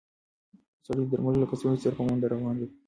سړی 0.85 1.03
د 1.05 1.09
درملو 1.11 1.41
له 1.41 1.47
کڅوړې 1.49 1.79
سره 1.83 1.95
په 1.99 2.03
منډه 2.07 2.27
روان 2.33 2.55
و. 2.59 2.69